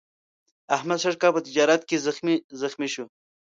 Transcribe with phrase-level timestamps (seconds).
[0.75, 3.05] احمد سږ کال په تجارت کې زخمي زخمي شو.